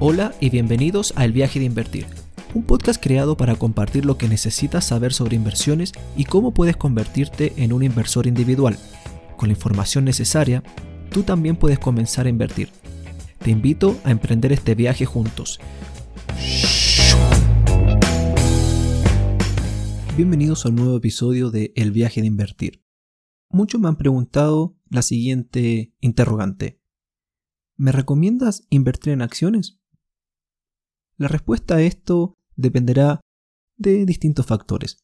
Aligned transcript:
Hola 0.00 0.32
y 0.38 0.48
bienvenidos 0.50 1.12
a 1.16 1.24
El 1.24 1.32
viaje 1.32 1.58
de 1.58 1.64
invertir, 1.64 2.06
un 2.54 2.62
podcast 2.62 3.02
creado 3.02 3.36
para 3.36 3.56
compartir 3.56 4.04
lo 4.04 4.16
que 4.16 4.28
necesitas 4.28 4.84
saber 4.84 5.12
sobre 5.12 5.34
inversiones 5.34 5.92
y 6.16 6.24
cómo 6.24 6.54
puedes 6.54 6.76
convertirte 6.76 7.52
en 7.56 7.72
un 7.72 7.82
inversor 7.82 8.28
individual. 8.28 8.78
Con 9.36 9.48
la 9.48 9.54
información 9.54 10.04
necesaria, 10.04 10.62
tú 11.10 11.24
también 11.24 11.56
puedes 11.56 11.80
comenzar 11.80 12.26
a 12.26 12.28
invertir. 12.28 12.68
Te 13.40 13.50
invito 13.50 13.98
a 14.04 14.12
emprender 14.12 14.52
este 14.52 14.76
viaje 14.76 15.04
juntos. 15.04 15.58
Bienvenidos 20.16 20.64
a 20.64 20.68
un 20.68 20.76
nuevo 20.76 20.96
episodio 20.96 21.50
de 21.50 21.72
El 21.74 21.90
viaje 21.90 22.20
de 22.20 22.28
invertir. 22.28 22.84
Muchos 23.50 23.80
me 23.80 23.88
han 23.88 23.96
preguntado 23.96 24.76
la 24.90 25.02
siguiente 25.02 25.92
interrogante. 25.98 26.80
¿Me 27.76 27.90
recomiendas 27.90 28.64
invertir 28.70 29.12
en 29.12 29.22
acciones? 29.22 29.77
La 31.18 31.26
respuesta 31.26 31.76
a 31.76 31.82
esto 31.82 32.34
dependerá 32.54 33.20
de 33.76 34.06
distintos 34.06 34.46
factores. 34.46 34.98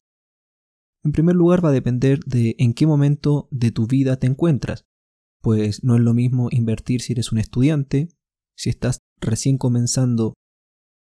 En 1.02 1.12
primer 1.12 1.34
lugar 1.34 1.64
va 1.64 1.70
a 1.70 1.73
depender 1.73 2.20
de 2.20 2.54
en 2.59 2.73
qué 2.73 2.87
momento 2.87 3.48
de 3.50 3.73
tu 3.73 3.87
vida 3.87 4.16
te 4.16 4.28
encuentras, 4.28 4.84
pues 5.42 5.82
no 5.82 5.96
es 5.96 6.00
lo 6.00 6.14
mismo 6.14 6.48
invertir 6.50 7.02
si 7.02 7.12
eres 7.12 7.32
un 7.32 7.38
estudiante, 7.38 8.09
si 8.56 8.70
estás 8.70 9.00
recién 9.20 9.59
comenzando 9.59 10.34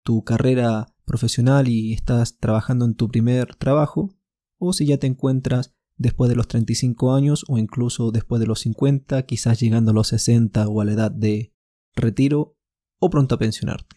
tu 0.05 0.25
carrera 0.25 0.89
profesional 1.05 1.69
y 1.69 1.93
estás 1.93 2.39
trabajando 2.39 2.85
en 2.85 2.95
tu 2.95 3.09
primer 3.09 3.55
trabajo, 3.55 4.11
o 4.59 4.73
si 4.73 4.87
ya 4.87 4.99
te 4.99 5.07
encuentras 5.07 5.73
después 5.97 6.29
de 6.29 6.37
los 6.37 6.49
35 6.49 7.15
años 7.15 7.45
o 7.49 7.59
incluso 7.59 8.11
después 8.11 8.41
de 8.41 8.47
los 8.47 8.61
50, 8.61 9.25
quizás 9.25 9.61
llegando 9.61 9.93
a 9.93 9.95
los 9.95 10.09
60 10.09 10.69
o 10.69 10.81
a 10.81 10.85
la 10.85 10.93
edad 10.93 11.11
de 11.13 11.55
retiro 11.95 12.57
o 13.01 13.09
pronto 13.09 13.37
a 13.37 13.39
pensionarte. 13.39 13.97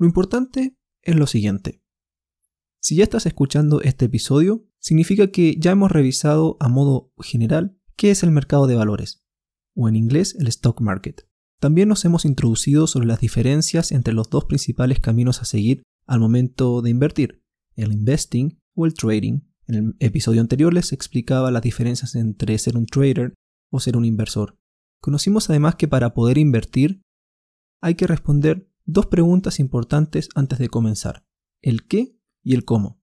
Lo 0.00 0.06
importante 0.06 0.78
es 1.02 1.14
lo 1.14 1.26
siguiente. 1.26 1.82
Si 2.80 2.96
ya 2.96 3.04
estás 3.04 3.26
escuchando 3.26 3.82
este 3.82 4.06
episodio, 4.06 4.66
significa 4.78 5.30
que 5.30 5.56
ya 5.58 5.72
hemos 5.72 5.92
revisado 5.92 6.56
a 6.58 6.68
modo 6.70 7.12
general 7.20 7.78
qué 7.96 8.10
es 8.10 8.22
el 8.22 8.30
mercado 8.30 8.66
de 8.66 8.76
valores, 8.76 9.22
o 9.74 9.90
en 9.90 9.96
inglés 9.96 10.34
el 10.40 10.46
stock 10.46 10.80
market. 10.80 11.28
También 11.58 11.90
nos 11.90 12.06
hemos 12.06 12.24
introducido 12.24 12.86
sobre 12.86 13.08
las 13.08 13.20
diferencias 13.20 13.92
entre 13.92 14.14
los 14.14 14.30
dos 14.30 14.46
principales 14.46 15.00
caminos 15.00 15.42
a 15.42 15.44
seguir 15.44 15.82
al 16.06 16.18
momento 16.18 16.80
de 16.80 16.88
invertir, 16.88 17.44
el 17.76 17.92
investing 17.92 18.58
o 18.74 18.86
el 18.86 18.94
trading, 18.94 19.40
en 19.66 19.74
el 19.74 19.96
episodio 19.98 20.40
anterior 20.40 20.72
les 20.72 20.94
explicaba 20.94 21.50
las 21.50 21.60
diferencias 21.60 22.14
entre 22.14 22.56
ser 22.56 22.78
un 22.78 22.86
trader 22.86 23.34
o 23.70 23.80
ser 23.80 23.98
un 23.98 24.06
inversor. 24.06 24.56
Conocimos 25.02 25.50
además 25.50 25.74
que 25.74 25.88
para 25.88 26.14
poder 26.14 26.38
invertir 26.38 27.02
hay 27.82 27.96
que 27.96 28.06
responder 28.06 28.69
dos 28.92 29.06
preguntas 29.06 29.60
importantes 29.60 30.28
antes 30.34 30.58
de 30.58 30.68
comenzar, 30.68 31.26
el 31.62 31.86
qué 31.86 32.18
y 32.42 32.54
el 32.54 32.64
cómo. 32.64 33.02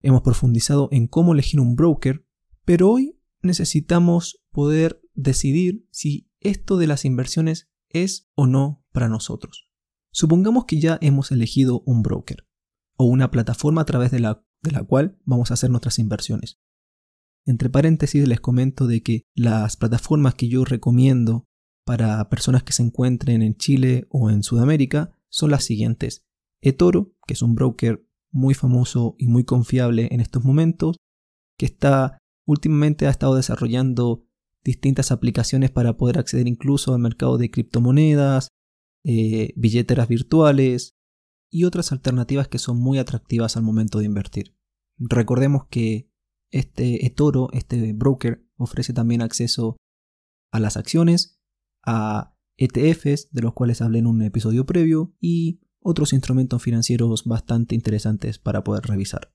Hemos 0.00 0.22
profundizado 0.22 0.88
en 0.92 1.06
cómo 1.08 1.32
elegir 1.32 1.60
un 1.60 1.74
broker, 1.74 2.26
pero 2.64 2.90
hoy 2.90 3.20
necesitamos 3.42 4.44
poder 4.50 5.00
decidir 5.14 5.86
si 5.90 6.30
esto 6.40 6.76
de 6.76 6.86
las 6.86 7.04
inversiones 7.04 7.68
es 7.88 8.30
o 8.34 8.46
no 8.46 8.84
para 8.92 9.08
nosotros. 9.08 9.70
Supongamos 10.10 10.64
que 10.64 10.80
ya 10.80 10.98
hemos 11.00 11.30
elegido 11.32 11.82
un 11.84 12.02
broker 12.02 12.46
o 12.96 13.04
una 13.04 13.30
plataforma 13.30 13.82
a 13.82 13.84
través 13.84 14.10
de 14.10 14.20
la 14.20 14.44
de 14.62 14.72
la 14.72 14.82
cual 14.82 15.18
vamos 15.24 15.50
a 15.50 15.54
hacer 15.54 15.70
nuestras 15.70 15.98
inversiones. 15.98 16.60
Entre 17.44 17.70
paréntesis 17.70 18.26
les 18.26 18.40
comento 18.40 18.86
de 18.86 19.02
que 19.02 19.22
las 19.34 19.76
plataformas 19.76 20.34
que 20.34 20.48
yo 20.48 20.64
recomiendo 20.64 21.47
para 21.88 22.28
personas 22.28 22.64
que 22.64 22.74
se 22.74 22.82
encuentren 22.82 23.40
en 23.40 23.56
Chile 23.56 24.06
o 24.10 24.28
en 24.28 24.42
Sudamérica 24.42 25.18
son 25.30 25.50
las 25.50 25.64
siguientes. 25.64 26.22
eToro, 26.60 27.14
que 27.26 27.32
es 27.32 27.40
un 27.40 27.54
broker 27.54 28.06
muy 28.30 28.52
famoso 28.52 29.14
y 29.16 29.26
muy 29.26 29.44
confiable 29.44 30.06
en 30.10 30.20
estos 30.20 30.44
momentos, 30.44 30.98
que 31.56 31.64
está 31.64 32.18
últimamente 32.46 33.06
ha 33.06 33.10
estado 33.10 33.36
desarrollando 33.36 34.26
distintas 34.62 35.10
aplicaciones 35.12 35.70
para 35.70 35.96
poder 35.96 36.18
acceder 36.18 36.46
incluso 36.46 36.92
al 36.92 37.00
mercado 37.00 37.38
de 37.38 37.50
criptomonedas, 37.50 38.48
eh, 39.06 39.54
billeteras 39.56 40.08
virtuales, 40.08 40.90
y 41.50 41.64
otras 41.64 41.90
alternativas 41.90 42.48
que 42.48 42.58
son 42.58 42.78
muy 42.78 42.98
atractivas 42.98 43.56
al 43.56 43.62
momento 43.62 44.00
de 44.00 44.04
invertir. 44.04 44.54
Recordemos 44.98 45.62
que 45.70 46.12
este 46.50 47.06
eToro, 47.06 47.48
este 47.54 47.94
broker, 47.94 48.44
ofrece 48.58 48.92
también 48.92 49.22
acceso 49.22 49.78
a 50.52 50.60
las 50.60 50.76
acciones, 50.76 51.37
a 51.84 52.34
ETFs, 52.56 53.30
de 53.30 53.42
los 53.42 53.54
cuales 53.54 53.80
hablé 53.80 54.00
en 54.00 54.06
un 54.06 54.22
episodio 54.22 54.66
previo, 54.66 55.14
y 55.20 55.60
otros 55.80 56.12
instrumentos 56.12 56.62
financieros 56.62 57.24
bastante 57.24 57.74
interesantes 57.74 58.38
para 58.38 58.64
poder 58.64 58.84
revisar. 58.84 59.32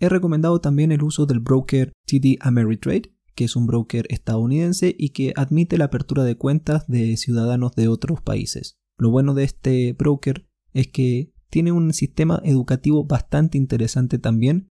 He 0.00 0.08
recomendado 0.08 0.60
también 0.60 0.90
el 0.92 1.02
uso 1.02 1.26
del 1.26 1.40
broker 1.40 1.92
TD 2.06 2.38
Ameritrade, 2.40 3.14
que 3.34 3.44
es 3.44 3.56
un 3.56 3.66
broker 3.66 4.06
estadounidense 4.10 4.94
y 4.96 5.10
que 5.10 5.32
admite 5.36 5.78
la 5.78 5.86
apertura 5.86 6.24
de 6.24 6.36
cuentas 6.36 6.86
de 6.88 7.16
ciudadanos 7.16 7.74
de 7.74 7.88
otros 7.88 8.20
países. 8.20 8.76
Lo 8.96 9.10
bueno 9.10 9.34
de 9.34 9.44
este 9.44 9.92
broker 9.92 10.48
es 10.72 10.88
que 10.88 11.32
tiene 11.50 11.72
un 11.72 11.92
sistema 11.92 12.40
educativo 12.44 13.04
bastante 13.04 13.58
interesante 13.58 14.18
también. 14.18 14.68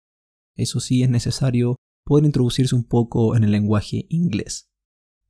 Eso 0.56 0.80
sí 0.80 1.02
es 1.02 1.10
necesario 1.10 1.76
poder 2.04 2.24
introducirse 2.24 2.74
un 2.74 2.84
poco 2.84 3.36
en 3.36 3.44
el 3.44 3.50
lenguaje 3.50 4.06
inglés. 4.08 4.70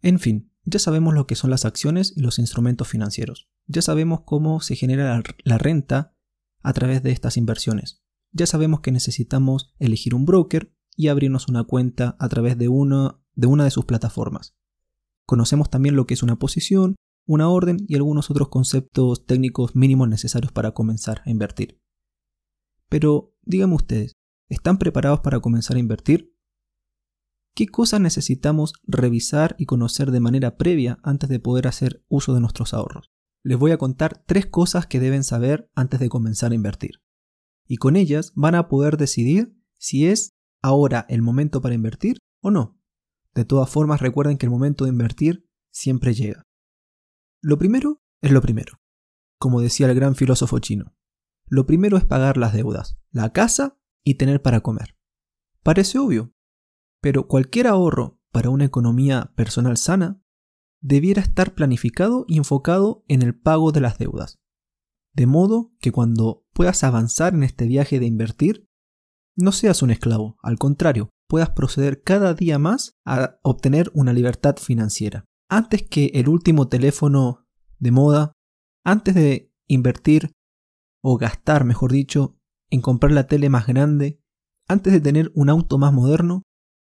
En 0.02 0.18
fin, 0.18 0.52
ya 0.66 0.80
sabemos 0.80 1.14
lo 1.14 1.26
que 1.26 1.36
son 1.36 1.50
las 1.50 1.64
acciones 1.64 2.12
y 2.16 2.20
los 2.20 2.40
instrumentos 2.40 2.88
financieros. 2.88 3.48
Ya 3.66 3.82
sabemos 3.82 4.22
cómo 4.24 4.60
se 4.60 4.74
genera 4.74 5.22
la 5.44 5.58
renta 5.58 6.12
a 6.60 6.72
través 6.72 7.04
de 7.04 7.12
estas 7.12 7.36
inversiones. 7.36 8.02
Ya 8.32 8.46
sabemos 8.46 8.80
que 8.80 8.90
necesitamos 8.90 9.72
elegir 9.78 10.14
un 10.14 10.26
broker 10.26 10.74
y 10.96 11.06
abrirnos 11.06 11.48
una 11.48 11.62
cuenta 11.64 12.16
a 12.18 12.28
través 12.28 12.58
de 12.58 12.68
una 12.68 13.20
de, 13.34 13.70
sus 13.70 13.84
plataformas. 13.84 14.56
Conocemos 15.24 15.70
también 15.70 15.94
lo 15.94 16.06
que 16.06 16.14
es 16.14 16.24
una 16.24 16.36
posición, 16.36 16.96
una 17.26 17.48
orden 17.48 17.78
y 17.86 17.94
algunos 17.94 18.30
otros 18.30 18.48
conceptos 18.48 19.24
técnicos 19.24 19.76
mínimos 19.76 20.08
necesarios 20.08 20.50
para 20.50 20.72
comenzar 20.72 21.22
a 21.24 21.30
invertir. 21.30 21.80
Pero 22.88 23.36
díganme 23.42 23.76
ustedes, 23.76 24.14
¿están 24.48 24.78
preparados 24.78 25.20
para 25.20 25.38
comenzar 25.38 25.76
a 25.76 25.80
invertir? 25.80 26.35
¿Qué 27.56 27.68
cosas 27.68 28.02
necesitamos 28.02 28.74
revisar 28.86 29.56
y 29.58 29.64
conocer 29.64 30.10
de 30.10 30.20
manera 30.20 30.58
previa 30.58 30.98
antes 31.02 31.30
de 31.30 31.40
poder 31.40 31.66
hacer 31.66 32.04
uso 32.06 32.34
de 32.34 32.40
nuestros 32.40 32.74
ahorros? 32.74 33.10
Les 33.42 33.56
voy 33.56 33.70
a 33.70 33.78
contar 33.78 34.22
tres 34.26 34.44
cosas 34.44 34.86
que 34.86 35.00
deben 35.00 35.24
saber 35.24 35.70
antes 35.74 35.98
de 35.98 36.10
comenzar 36.10 36.52
a 36.52 36.54
invertir. 36.54 37.00
Y 37.66 37.78
con 37.78 37.96
ellas 37.96 38.34
van 38.36 38.56
a 38.56 38.68
poder 38.68 38.98
decidir 38.98 39.56
si 39.78 40.06
es 40.06 40.36
ahora 40.60 41.06
el 41.08 41.22
momento 41.22 41.62
para 41.62 41.74
invertir 41.74 42.18
o 42.42 42.50
no. 42.50 42.78
De 43.34 43.46
todas 43.46 43.70
formas, 43.70 44.02
recuerden 44.02 44.36
que 44.36 44.44
el 44.44 44.50
momento 44.50 44.84
de 44.84 44.90
invertir 44.90 45.48
siempre 45.72 46.12
llega. 46.12 46.42
Lo 47.40 47.56
primero 47.56 48.02
es 48.20 48.32
lo 48.32 48.42
primero, 48.42 48.82
como 49.38 49.62
decía 49.62 49.88
el 49.88 49.94
gran 49.94 50.14
filósofo 50.14 50.58
chino. 50.58 50.94
Lo 51.46 51.64
primero 51.64 51.96
es 51.96 52.04
pagar 52.04 52.36
las 52.36 52.52
deudas, 52.52 52.98
la 53.12 53.32
casa 53.32 53.78
y 54.04 54.16
tener 54.16 54.42
para 54.42 54.60
comer. 54.60 54.98
Parece 55.62 55.98
obvio, 55.98 56.35
pero 57.06 57.28
cualquier 57.28 57.68
ahorro 57.68 58.18
para 58.32 58.50
una 58.50 58.64
economía 58.64 59.32
personal 59.36 59.76
sana 59.76 60.20
debiera 60.82 61.22
estar 61.22 61.54
planificado 61.54 62.24
y 62.26 62.36
enfocado 62.36 63.04
en 63.06 63.22
el 63.22 63.38
pago 63.38 63.70
de 63.70 63.80
las 63.80 63.96
deudas. 63.96 64.40
De 65.14 65.24
modo 65.24 65.72
que 65.78 65.92
cuando 65.92 66.44
puedas 66.52 66.82
avanzar 66.82 67.32
en 67.34 67.44
este 67.44 67.68
viaje 67.68 68.00
de 68.00 68.06
invertir, 68.06 68.68
no 69.36 69.52
seas 69.52 69.82
un 69.82 69.92
esclavo, 69.92 70.36
al 70.42 70.58
contrario, 70.58 71.10
puedas 71.28 71.50
proceder 71.50 72.02
cada 72.02 72.34
día 72.34 72.58
más 72.58 72.96
a 73.04 73.38
obtener 73.44 73.92
una 73.94 74.12
libertad 74.12 74.56
financiera 74.56 75.26
antes 75.48 75.88
que 75.88 76.06
el 76.06 76.28
último 76.28 76.66
teléfono 76.66 77.46
de 77.78 77.92
moda, 77.92 78.32
antes 78.84 79.14
de 79.14 79.52
invertir 79.68 80.32
o 81.04 81.18
gastar, 81.18 81.64
mejor 81.64 81.92
dicho, 81.92 82.36
en 82.68 82.80
comprar 82.80 83.12
la 83.12 83.28
tele 83.28 83.48
más 83.48 83.68
grande, 83.68 84.20
antes 84.66 84.92
de 84.92 85.00
tener 85.00 85.30
un 85.36 85.50
auto 85.50 85.78
más 85.78 85.92
moderno, 85.92 86.42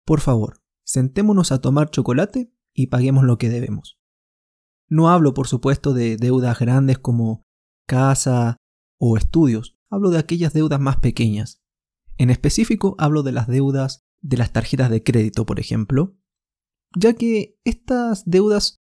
por 0.07 0.21
favor, 0.21 0.61
sentémonos 0.85 1.51
a 1.51 1.59
tomar 1.59 1.89
chocolate 1.89 2.49
y 2.73 2.87
paguemos 2.87 3.25
lo 3.25 3.37
que 3.37 3.49
debemos. 3.49 3.99
No 4.87 5.09
hablo, 5.09 5.33
por 5.33 5.49
supuesto, 5.49 5.93
de 5.93 6.15
deudas 6.15 6.57
grandes 6.59 6.97
como 6.97 7.43
casa 7.85 8.55
o 8.97 9.17
estudios, 9.17 9.77
hablo 9.89 10.09
de 10.09 10.17
aquellas 10.17 10.53
deudas 10.53 10.79
más 10.79 10.95
pequeñas. 10.95 11.61
En 12.17 12.29
específico, 12.29 12.95
hablo 12.99 13.21
de 13.21 13.33
las 13.33 13.47
deudas 13.47 14.05
de 14.21 14.37
las 14.37 14.53
tarjetas 14.53 14.89
de 14.89 15.03
crédito, 15.03 15.45
por 15.45 15.59
ejemplo, 15.59 16.15
ya 16.95 17.11
que 17.11 17.59
estas 17.65 18.23
deudas 18.25 18.77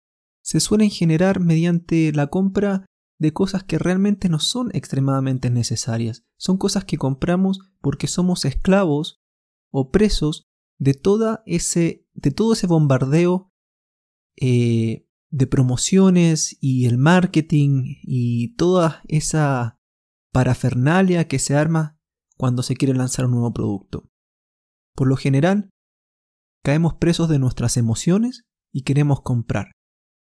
se 0.43 0.59
suelen 0.59 0.91
generar 0.91 1.39
mediante 1.39 2.13
la 2.13 2.27
compra 2.27 2.85
de 3.21 3.33
cosas 3.33 3.63
que 3.63 3.79
realmente 3.79 4.29
no 4.29 4.41
son 4.41 4.71
extremadamente 4.75 5.51
necesarias. 5.51 6.25
Son 6.37 6.57
cosas 6.59 6.85
que 6.85 6.99
compramos 6.99 7.61
porque 7.81 8.09
somos 8.09 8.45
esclavos 8.45 9.23
o 9.71 9.93
presos 9.93 10.49
de, 10.83 10.95
toda 10.95 11.45
ese, 11.47 12.09
de 12.13 12.33
todo 12.33 12.55
ese 12.55 12.67
bombardeo 12.67 13.53
eh, 14.37 15.07
de 15.31 15.47
promociones 15.47 16.59
y 16.61 16.87
el 16.87 16.99
marketing 16.99 17.99
y 18.03 18.55
toda 18.57 19.03
esa 19.07 19.79
parafernalia 20.33 21.29
que 21.29 21.39
se 21.39 21.55
arma 21.55 22.01
cuando 22.37 22.65
se 22.65 22.75
quiere 22.75 22.95
lanzar 22.95 23.27
un 23.27 23.33
nuevo 23.33 23.53
producto. 23.53 24.11
Por 24.97 25.07
lo 25.07 25.17
general, 25.17 25.71
caemos 26.65 26.95
presos 26.95 27.29
de 27.29 27.39
nuestras 27.39 27.77
emociones 27.77 28.45
y 28.73 28.83
queremos 28.83 29.23
comprar, 29.23 29.71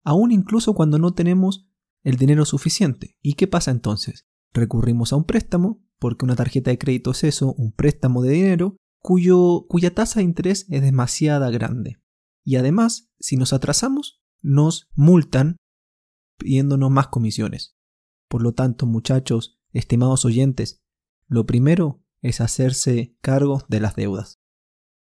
aún 0.04 0.32
incluso 0.32 0.74
cuando 0.74 0.98
no 0.98 1.14
tenemos 1.14 1.68
el 2.02 2.16
dinero 2.16 2.44
suficiente. 2.44 3.16
¿Y 3.22 3.34
qué 3.34 3.46
pasa 3.46 3.70
entonces? 3.70 4.26
Recurrimos 4.52 5.12
a 5.12 5.16
un 5.16 5.24
préstamo, 5.24 5.84
porque 6.00 6.24
una 6.24 6.34
tarjeta 6.34 6.70
de 6.70 6.78
crédito 6.78 7.12
es 7.12 7.22
eso, 7.22 7.52
un 7.54 7.72
préstamo 7.72 8.22
de 8.22 8.32
dinero, 8.32 8.76
cuya 9.08 9.94
tasa 9.94 10.20
de 10.20 10.24
interés 10.24 10.66
es 10.68 10.82
demasiado 10.82 11.50
grande. 11.50 11.98
Y 12.44 12.56
además, 12.56 13.10
si 13.18 13.36
nos 13.36 13.52
atrasamos, 13.52 14.22
nos 14.42 14.88
multan 14.94 15.56
pidiéndonos 16.38 16.90
más 16.90 17.08
comisiones. 17.08 17.76
Por 18.28 18.42
lo 18.42 18.52
tanto, 18.52 18.86
muchachos, 18.86 19.58
estimados 19.72 20.24
oyentes, 20.24 20.82
lo 21.26 21.46
primero 21.46 22.02
es 22.20 22.40
hacerse 22.40 23.16
cargo 23.20 23.62
de 23.68 23.80
las 23.80 23.96
deudas. 23.96 24.40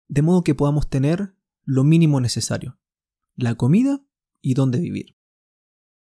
De 0.08 0.22
modo 0.22 0.44
que 0.44 0.56
podamos 0.56 0.88
tener 0.90 1.36
lo 1.64 1.84
mínimo 1.84 2.22
necesario, 2.22 2.80
la 3.36 3.56
comida 3.56 4.06
y 4.42 4.54
dónde 4.54 4.80
vivir. 4.80 5.18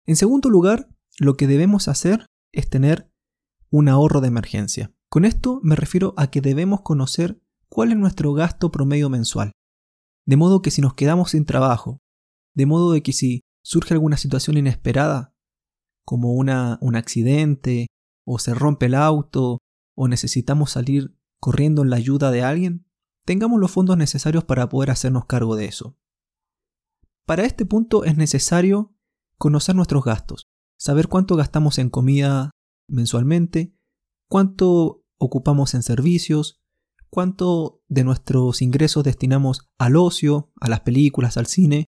En 0.06 0.18
segundo 0.18 0.50
lugar, 0.50 0.90
lo 1.20 1.38
que 1.38 1.48
debemos 1.48 1.88
hacer 1.88 2.26
es 2.52 2.70
tener 2.70 3.12
un 3.70 3.88
ahorro 3.88 4.20
de 4.20 4.28
emergencia. 4.28 4.94
Con 5.10 5.24
esto 5.24 5.62
me 5.64 5.76
refiero 5.76 6.14
a 6.18 6.28
que 6.28 6.42
debemos 6.42 6.82
conocer 6.82 7.42
cuál 7.78 7.92
es 7.92 7.98
nuestro 8.00 8.34
gasto 8.34 8.72
promedio 8.72 9.08
mensual. 9.08 9.52
De 10.26 10.36
modo 10.36 10.64
que 10.64 10.72
si 10.72 10.82
nos 10.82 10.96
quedamos 10.96 11.30
sin 11.30 11.46
trabajo, 11.46 12.02
de 12.56 12.66
modo 12.66 13.00
que 13.04 13.14
si 13.14 13.42
surge 13.64 13.94
alguna 13.94 14.18
situación 14.18 14.58
inesperada, 14.58 15.36
como 16.04 16.34
una, 16.34 16.80
un 16.82 16.96
accidente, 16.96 17.86
o 18.26 18.40
se 18.40 18.56
rompe 18.56 18.88
el 18.88 18.96
auto, 18.96 19.60
o 19.96 20.08
necesitamos 20.08 20.72
salir 20.72 21.16
corriendo 21.40 21.84
en 21.84 21.92
la 21.92 21.98
ayuda 21.98 22.32
de 22.32 22.42
alguien, 22.42 22.88
tengamos 23.26 23.60
los 23.60 23.70
fondos 23.70 23.96
necesarios 23.96 24.44
para 24.44 24.70
poder 24.70 24.90
hacernos 24.90 25.26
cargo 25.26 25.56
de 25.56 25.66
eso. 25.66 26.00
Para 27.28 27.46
este 27.46 27.68
punto 27.68 28.06
es 28.06 28.18
necesario 28.18 28.96
conocer 29.38 29.76
nuestros 29.76 30.04
gastos, 30.04 30.48
saber 30.80 31.10
cuánto 31.10 31.36
gastamos 31.36 31.78
en 31.78 31.92
comida 31.92 32.50
mensualmente, 32.90 33.78
cuánto 34.28 35.04
ocupamos 35.20 35.76
en 35.76 35.84
servicios, 35.84 36.60
cuánto 37.10 37.82
de 37.88 38.04
nuestros 38.04 38.62
ingresos 38.62 39.04
destinamos 39.04 39.68
al 39.78 39.96
ocio, 39.96 40.52
a 40.60 40.70
las 40.70 40.82
películas, 40.82 41.38
al 41.38 41.48
cine, 41.48 41.86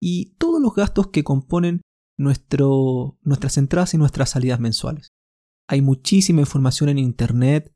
y 0.00 0.36
todos 0.36 0.60
los 0.60 0.74
gastos 0.74 1.08
que 1.08 1.24
componen 1.24 1.82
nuestras 2.16 3.56
entradas 3.56 3.94
y 3.94 3.98
nuestras 3.98 4.30
salidas 4.30 4.60
mensuales. 4.60 5.08
Hay 5.68 5.82
muchísima 5.82 6.40
información 6.40 6.88
en 6.88 6.98
Internet 6.98 7.72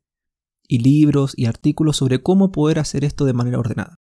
y 0.67 0.79
libros 0.79 1.33
y 1.37 1.45
artículos 1.45 1.97
sobre 1.97 2.21
cómo 2.23 2.51
poder 2.51 2.79
hacer 2.79 3.03
esto 3.03 3.25
de 3.25 3.33
manera 3.33 3.59
ordenada. 3.59 3.95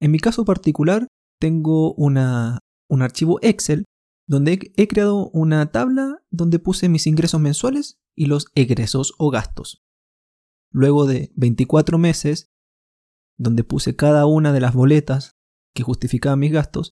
En 0.00 0.10
mi 0.10 0.18
caso 0.18 0.44
particular, 0.44 1.08
tengo 1.40 1.94
un 1.94 2.18
archivo 2.18 3.38
Excel 3.42 3.84
donde 4.28 4.72
he 4.76 4.88
creado 4.88 5.28
una 5.30 5.72
tabla 5.72 6.22
donde 6.30 6.58
puse 6.58 6.88
mis 6.88 7.06
ingresos 7.06 7.40
mensuales 7.40 7.98
y 8.16 8.26
los 8.26 8.46
egresos 8.54 9.14
o 9.18 9.30
gastos. 9.30 9.82
Luego 10.72 11.06
de 11.06 11.32
24 11.36 11.98
meses, 11.98 12.50
donde 13.38 13.64
puse 13.64 13.94
cada 13.94 14.26
una 14.26 14.52
de 14.52 14.60
las 14.60 14.74
boletas 14.74 15.36
que 15.74 15.82
justificaban 15.82 16.38
mis 16.38 16.52
gastos, 16.52 16.94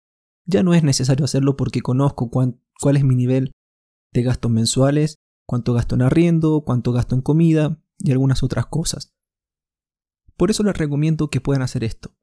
ya 0.47 0.63
no 0.63 0.75
es 0.75 0.83
necesario 0.83 1.25
hacerlo 1.25 1.57
porque 1.57 1.81
conozco 1.81 2.31
cuál 2.31 2.97
es 2.97 3.05
mi 3.05 3.17
nivel 3.17 3.53
de 4.13 4.23
gastos 4.23 4.51
mensuales, 4.51 5.19
cuánto 5.47 5.75
gasto 5.75 5.95
en 5.95 6.03
arriendo, 6.03 6.63
cuánto 6.65 6.93
gasto 6.93 7.15
en 7.15 7.23
comida 7.23 7.83
y 7.99 8.13
algunas 8.13 8.43
otras 8.43 8.67
cosas. 8.67 9.15
Por 10.37 10.51
eso 10.51 10.63
les 10.63 10.77
recomiendo 10.77 11.29
que 11.29 11.41
puedan 11.41 11.63
hacer 11.63 11.85
esto, 11.85 12.17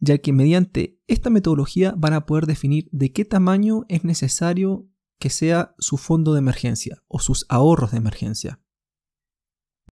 ya 0.00 0.18
que 0.18 0.32
mediante 0.32 1.00
esta 1.06 1.30
metodología 1.30 1.94
van 1.96 2.14
a 2.14 2.26
poder 2.26 2.46
definir 2.46 2.88
de 2.92 3.12
qué 3.12 3.24
tamaño 3.24 3.84
es 3.88 4.04
necesario 4.04 4.88
que 5.18 5.30
sea 5.30 5.74
su 5.78 5.98
fondo 5.98 6.32
de 6.32 6.40
emergencia 6.40 7.02
o 7.08 7.20
sus 7.20 7.46
ahorros 7.48 7.92
de 7.92 7.98
emergencia. 7.98 8.60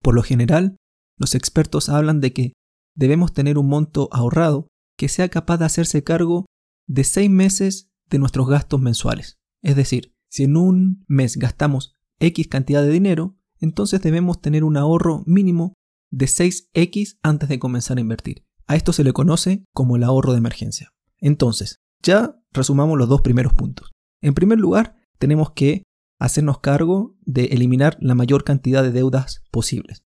Por 0.05 0.13
lo 0.13 0.21
general, 0.21 0.77
los 1.17 1.33
expertos 1.33 1.89
hablan 1.89 2.21
de 2.21 2.31
que 2.31 2.53
debemos 2.93 3.33
tener 3.33 3.57
un 3.57 3.67
monto 3.67 4.07
ahorrado 4.11 4.67
que 4.99 5.09
sea 5.09 5.29
capaz 5.29 5.57
de 5.57 5.65
hacerse 5.65 6.03
cargo 6.03 6.45
de 6.87 7.03
seis 7.03 7.27
meses 7.27 7.89
de 8.11 8.19
nuestros 8.19 8.47
gastos 8.47 8.79
mensuales. 8.79 9.39
Es 9.63 9.75
decir, 9.75 10.13
si 10.29 10.43
en 10.43 10.57
un 10.57 11.03
mes 11.07 11.37
gastamos 11.37 11.95
X 12.19 12.47
cantidad 12.47 12.83
de 12.83 12.91
dinero, 12.91 13.35
entonces 13.59 13.99
debemos 13.99 14.41
tener 14.41 14.63
un 14.63 14.77
ahorro 14.77 15.23
mínimo 15.25 15.73
de 16.11 16.27
6X 16.27 17.17
antes 17.23 17.49
de 17.49 17.57
comenzar 17.57 17.97
a 17.97 18.01
invertir. 18.01 18.45
A 18.67 18.75
esto 18.75 18.93
se 18.93 19.03
le 19.03 19.11
conoce 19.11 19.65
como 19.73 19.95
el 19.95 20.03
ahorro 20.03 20.33
de 20.33 20.37
emergencia. 20.37 20.93
Entonces, 21.17 21.77
ya 22.03 22.39
resumamos 22.51 22.99
los 22.99 23.09
dos 23.09 23.21
primeros 23.21 23.53
puntos. 23.53 23.89
En 24.21 24.35
primer 24.35 24.59
lugar, 24.59 24.97
tenemos 25.17 25.53
que 25.53 25.81
hacernos 26.19 26.59
cargo 26.59 27.17
de 27.21 27.45
eliminar 27.45 27.97
la 27.99 28.15
mayor 28.15 28.43
cantidad 28.43 28.83
de 28.83 28.91
deudas 28.91 29.43
posibles. 29.51 30.05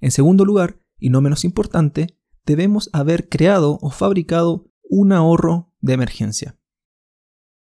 En 0.00 0.10
segundo 0.10 0.44
lugar, 0.44 0.80
y 0.98 1.10
no 1.10 1.20
menos 1.20 1.44
importante, 1.44 2.18
debemos 2.44 2.90
haber 2.92 3.28
creado 3.28 3.78
o 3.80 3.90
fabricado 3.90 4.70
un 4.82 5.12
ahorro 5.12 5.72
de 5.80 5.94
emergencia. 5.94 6.58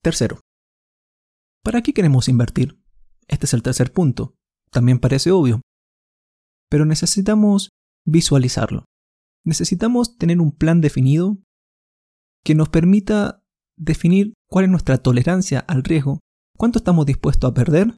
Tercero, 0.02 0.40
¿para 1.62 1.82
qué 1.82 1.93
queremos 1.93 2.28
invertir? 2.28 2.81
Este 3.26 3.46
es 3.46 3.54
el 3.54 3.62
tercer 3.62 3.93
punto. 3.93 4.34
También 4.70 4.99
parece 4.99 5.31
obvio. 5.31 5.61
Pero 6.70 6.84
necesitamos 6.84 7.70
visualizarlo. 8.06 8.84
Necesitamos 9.44 10.16
tener 10.16 10.40
un 10.40 10.52
plan 10.52 10.81
definido 10.81 11.38
que 12.44 12.54
nos 12.54 12.69
permita 12.69 13.43
definir 13.76 14.34
cuál 14.49 14.66
es 14.66 14.70
nuestra 14.70 14.99
tolerancia 14.99 15.61
al 15.61 15.84
riesgo, 15.84 16.20
cuánto 16.58 16.78
estamos 16.78 17.06
dispuestos 17.06 17.50
a 17.50 17.55
perder 17.55 17.96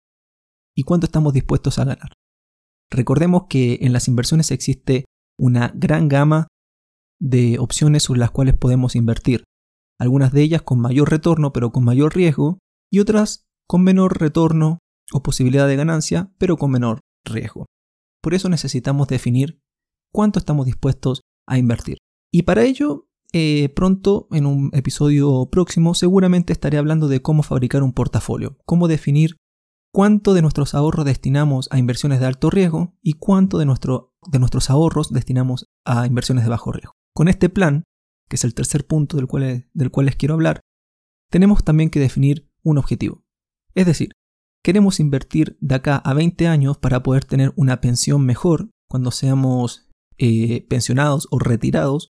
y 0.76 0.84
cuánto 0.84 1.06
estamos 1.06 1.32
dispuestos 1.32 1.78
a 1.78 1.84
ganar. 1.84 2.12
Recordemos 2.90 3.44
que 3.48 3.78
en 3.82 3.92
las 3.92 4.06
inversiones 4.06 4.50
existe 4.50 5.06
una 5.38 5.72
gran 5.74 6.08
gama 6.08 6.48
de 7.20 7.58
opciones 7.58 8.02
sobre 8.04 8.20
las 8.20 8.30
cuales 8.30 8.56
podemos 8.56 8.94
invertir, 8.94 9.44
algunas 9.98 10.32
de 10.32 10.42
ellas 10.42 10.62
con 10.62 10.80
mayor 10.80 11.10
retorno 11.10 11.52
pero 11.52 11.72
con 11.72 11.84
mayor 11.84 12.14
riesgo 12.14 12.58
y 12.92 13.00
otras 13.00 13.44
con 13.66 13.82
menor 13.82 14.20
retorno 14.20 14.78
o 15.12 15.22
posibilidad 15.22 15.66
de 15.66 15.76
ganancia 15.76 16.32
pero 16.38 16.56
con 16.56 16.70
menor 16.70 17.00
riesgo. 17.24 17.66
Por 18.22 18.34
eso 18.34 18.48
necesitamos 18.48 19.08
definir 19.08 19.60
cuánto 20.12 20.38
estamos 20.38 20.66
dispuestos 20.66 21.22
a 21.48 21.58
invertir. 21.58 21.98
Y 22.32 22.42
para 22.42 22.64
ello 22.64 23.08
eh, 23.32 23.68
pronto, 23.74 24.26
en 24.32 24.46
un 24.46 24.70
episodio 24.72 25.48
próximo, 25.50 25.94
seguramente 25.94 26.52
estaré 26.52 26.78
hablando 26.78 27.06
de 27.06 27.22
cómo 27.22 27.42
fabricar 27.42 27.82
un 27.82 27.92
portafolio, 27.92 28.58
cómo 28.64 28.88
definir 28.88 29.36
cuánto 29.92 30.34
de 30.34 30.42
nuestros 30.42 30.74
ahorros 30.74 31.04
destinamos 31.04 31.68
a 31.70 31.78
inversiones 31.78 32.20
de 32.20 32.26
alto 32.26 32.50
riesgo 32.50 32.96
y 33.02 33.14
cuánto 33.14 33.58
de, 33.58 33.66
nuestro, 33.66 34.14
de 34.30 34.38
nuestros 34.38 34.70
ahorros 34.70 35.12
destinamos 35.12 35.66
a 35.84 36.06
inversiones 36.06 36.44
de 36.44 36.50
bajo 36.50 36.72
riesgo. 36.72 36.94
Con 37.14 37.28
este 37.28 37.48
plan, 37.48 37.84
que 38.28 38.36
es 38.36 38.44
el 38.44 38.54
tercer 38.54 38.86
punto 38.86 39.16
del 39.16 39.26
cual, 39.26 39.68
del 39.72 39.90
cual 39.90 40.06
les 40.06 40.16
quiero 40.16 40.34
hablar, 40.34 40.60
tenemos 41.30 41.62
también 41.64 41.90
que 41.90 42.00
definir 42.00 42.50
un 42.64 42.78
objetivo. 42.78 43.22
Es 43.74 43.86
decir, 43.86 44.10
queremos 44.64 44.98
invertir 44.98 45.56
de 45.60 45.76
acá 45.76 45.96
a 45.96 46.14
20 46.14 46.48
años 46.48 46.78
para 46.78 47.02
poder 47.02 47.24
tener 47.24 47.52
una 47.54 47.80
pensión 47.80 48.24
mejor 48.26 48.70
cuando 48.88 49.12
seamos 49.12 49.88
eh, 50.18 50.66
pensionados 50.68 51.28
o 51.30 51.38
retirados 51.38 52.10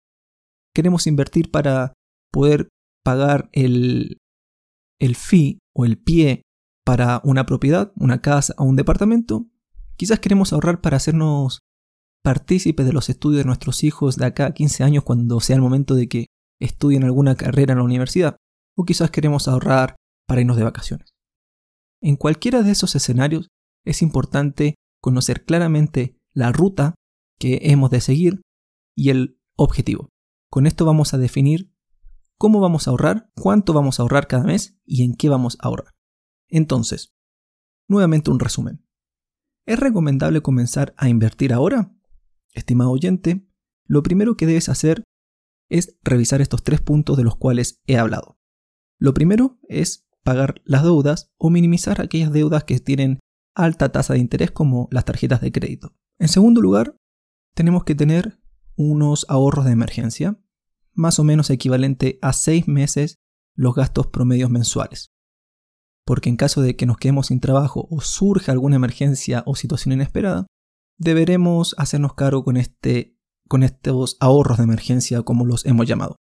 queremos 0.77 1.07
invertir 1.07 1.49
para 1.49 1.93
poder 2.31 2.69
pagar 3.03 3.49
el, 3.51 4.19
el 4.99 5.15
fee 5.15 5.57
o 5.75 5.85
el 5.85 5.97
pie 5.97 6.43
para 6.85 7.19
una 7.23 7.47
propiedad, 7.47 7.91
una 7.95 8.21
casa 8.21 8.53
o 8.59 8.63
un 8.63 8.75
departamento. 8.75 9.47
Quizás 9.95 10.19
queremos 10.19 10.53
ahorrar 10.53 10.79
para 10.79 10.97
hacernos 10.97 11.61
partícipes 12.23 12.85
de 12.85 12.93
los 12.93 13.09
estudios 13.09 13.39
de 13.39 13.47
nuestros 13.47 13.83
hijos 13.83 14.17
de 14.17 14.27
acá 14.27 14.45
a 14.45 14.53
15 14.53 14.83
años 14.83 15.03
cuando 15.03 15.39
sea 15.39 15.55
el 15.55 15.63
momento 15.63 15.95
de 15.95 16.07
que 16.07 16.27
estudien 16.61 17.03
alguna 17.03 17.33
carrera 17.33 17.71
en 17.71 17.79
la 17.79 17.83
universidad. 17.83 18.37
O 18.77 18.85
quizás 18.85 19.09
queremos 19.09 19.47
ahorrar 19.47 19.95
para 20.27 20.41
irnos 20.41 20.57
de 20.57 20.63
vacaciones. 20.63 21.09
En 22.03 22.17
cualquiera 22.17 22.61
de 22.61 22.69
esos 22.69 22.95
escenarios 22.95 23.47
es 23.83 24.03
importante 24.03 24.75
conocer 25.01 25.43
claramente 25.43 26.19
la 26.35 26.51
ruta 26.51 26.93
que 27.39 27.61
hemos 27.63 27.89
de 27.89 28.01
seguir 28.01 28.41
y 28.95 29.09
el 29.09 29.39
objetivo. 29.57 30.09
Con 30.57 30.65
esto 30.65 30.85
vamos 30.85 31.13
a 31.13 31.19
definir 31.19 31.71
cómo 32.39 32.59
vamos 32.59 32.87
a 32.87 32.89
ahorrar, 32.89 33.29
cuánto 33.39 33.73
vamos 33.73 33.99
a 33.99 34.01
ahorrar 34.01 34.25
cada 34.25 34.43
mes 34.43 34.81
y 34.85 35.03
en 35.03 35.13
qué 35.13 35.29
vamos 35.29 35.55
a 35.61 35.67
ahorrar. 35.67 35.93
Entonces, 36.47 37.13
nuevamente 37.87 38.31
un 38.31 38.39
resumen. 38.39 38.83
¿Es 39.67 39.79
recomendable 39.79 40.41
comenzar 40.41 40.95
a 40.97 41.09
invertir 41.09 41.53
ahora? 41.53 41.95
Estimado 42.55 42.89
oyente, 42.89 43.47
lo 43.85 44.01
primero 44.01 44.35
que 44.35 44.47
debes 44.47 44.67
hacer 44.67 45.03
es 45.69 45.95
revisar 46.01 46.41
estos 46.41 46.63
tres 46.63 46.81
puntos 46.81 47.17
de 47.17 47.23
los 47.23 47.35
cuales 47.35 47.79
he 47.85 47.99
hablado. 47.99 48.39
Lo 48.97 49.13
primero 49.13 49.59
es 49.69 50.07
pagar 50.23 50.63
las 50.65 50.81
deudas 50.81 51.29
o 51.37 51.51
minimizar 51.51 52.01
aquellas 52.01 52.31
deudas 52.31 52.63
que 52.63 52.79
tienen 52.79 53.19
alta 53.53 53.91
tasa 53.91 54.13
de 54.13 54.21
interés 54.21 54.49
como 54.49 54.87
las 54.89 55.05
tarjetas 55.05 55.39
de 55.39 55.51
crédito. 55.51 55.93
En 56.17 56.29
segundo 56.29 56.61
lugar, 56.61 56.97
tenemos 57.53 57.83
que 57.83 57.93
tener 57.93 58.39
unos 58.75 59.27
ahorros 59.29 59.65
de 59.65 59.71
emergencia, 59.73 60.39
más 60.97 61.19
o 61.19 61.23
menos 61.23 61.49
equivalente 61.49 62.19
a 62.21 62.33
seis 62.33 62.67
meses 62.67 63.15
los 63.55 63.75
gastos 63.75 64.07
promedios 64.07 64.49
mensuales. 64.49 65.11
Porque 66.05 66.29
en 66.29 66.37
caso 66.37 66.61
de 66.61 66.75
que 66.75 66.85
nos 66.85 66.97
quedemos 66.97 67.27
sin 67.27 67.39
trabajo 67.39 67.87
o 67.89 68.01
surja 68.01 68.51
alguna 68.51 68.77
emergencia 68.77 69.43
o 69.45 69.55
situación 69.55 69.93
inesperada, 69.93 70.47
deberemos 70.97 71.75
hacernos 71.77 72.13
cargo 72.15 72.43
con, 72.43 72.57
este, 72.57 73.17
con 73.47 73.63
estos 73.63 74.17
ahorros 74.19 74.57
de 74.57 74.63
emergencia 74.63 75.21
como 75.21 75.45
los 75.45 75.65
hemos 75.65 75.87
llamado. 75.87 76.15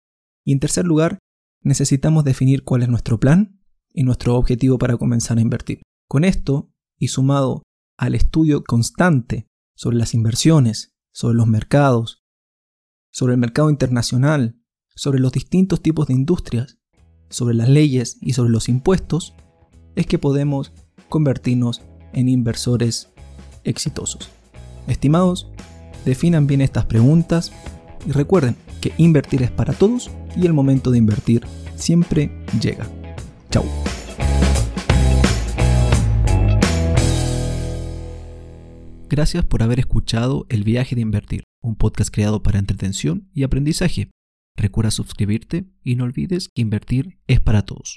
Y 0.44 0.54
en 0.54 0.60
tercer 0.60 0.86
lugar, 0.86 1.20
necesitamos 1.62 2.24
definir 2.24 2.64
cuál 2.64 2.84
es 2.84 2.90
nuestro 2.90 3.20
plan 3.20 3.62
y 3.94 4.04
nuestro 4.04 4.36
objetivo 4.36 4.78
para 4.78 4.98
comenzar 4.98 5.38
a 5.38 5.42
invertir. 5.42 5.82
Con 6.08 6.24
esto, 6.24 6.72
y 6.98 7.10
sumado 7.10 7.64
al 7.98 8.16
estudio 8.16 8.64
constante 8.64 9.48
sobre 9.76 9.98
las 9.98 10.14
inversiones, 10.14 10.94
sobre 11.14 11.36
los 11.36 11.48
mercados, 11.48 12.24
sobre 13.12 13.34
el 13.34 13.40
mercado 13.40 13.70
internacional, 13.70 14.62
sobre 14.96 15.20
los 15.20 15.34
distintos 15.34 15.82
tipos 15.82 16.08
de 16.08 16.14
industrias, 16.14 16.78
sobre 17.30 17.56
las 17.56 17.70
leyes 17.70 18.18
y 18.22 18.34
sobre 18.34 18.50
los 18.50 18.70
impuestos, 18.70 19.36
es 19.96 20.08
que 20.08 20.18
podemos 20.18 20.72
convertirnos 21.10 21.82
en 22.14 22.30
inversores 22.30 23.10
exitosos. 23.64 24.30
Estimados, 24.88 25.48
definan 26.06 26.48
bien 26.48 26.62
estas 26.62 26.86
preguntas 26.86 27.52
y 28.08 28.12
recuerden 28.12 28.56
que 28.82 28.94
invertir 28.98 29.44
es 29.44 29.52
para 29.52 29.74
todos 29.74 30.12
y 30.36 30.46
el 30.46 30.54
momento 30.54 30.92
de 30.92 31.00
invertir 31.00 31.46
siempre 31.76 32.32
llega. 32.62 32.88
Chao. 33.52 33.66
Gracias 39.10 39.46
por 39.46 39.62
haber 39.62 39.80
escuchado 39.80 40.46
El 40.50 40.64
viaje 40.64 40.96
de 40.96 41.02
invertir, 41.02 41.44
un 41.62 41.76
podcast 41.76 42.14
creado 42.14 42.44
para 42.44 42.60
entretención 42.60 43.30
y 43.34 43.44
aprendizaje. 43.44 44.10
Recuerda 44.56 44.92
suscribirte 44.92 45.66
y 45.84 45.96
no 45.96 46.06
olvides 46.06 46.50
que 46.50 46.62
invertir 46.62 47.20
es 47.28 47.40
para 47.40 47.64
todos. 47.64 47.94